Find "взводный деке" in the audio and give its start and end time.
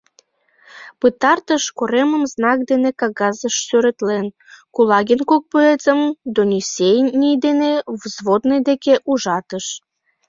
8.01-8.93